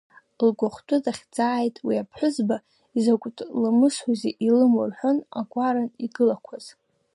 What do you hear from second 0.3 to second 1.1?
Лгәахәтәы